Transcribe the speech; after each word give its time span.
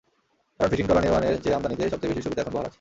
কারণ 0.57 0.69
fishing 0.71 0.85
trawler 0.87 1.05
নির্মাণের 1.05 1.41
চেয়ে 1.43 1.57
আমদানিতে 1.57 1.83
সবচেয়ে 1.93 2.09
বেশি 2.11 2.21
সুবিধা 2.25 2.41
এখন 2.41 2.53
বহাল 2.53 2.63
আছে। 2.65 2.69